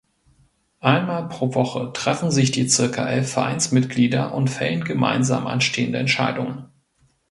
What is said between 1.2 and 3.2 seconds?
pro Woche treffen sich die circa